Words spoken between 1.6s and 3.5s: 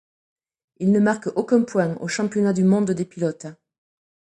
point au championnat du monde des pilotes.